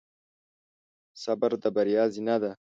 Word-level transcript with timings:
صبر 1.23 1.51
د 1.61 1.63
بریا 1.75 2.03
زینه 2.13 2.35
ده. 2.41 2.51